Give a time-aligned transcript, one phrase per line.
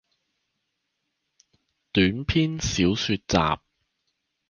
[1.91, 3.37] 短篇小說集